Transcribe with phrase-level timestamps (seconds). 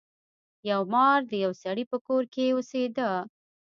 [0.69, 3.09] یو مار د یو سړي په کور کې اوسیده.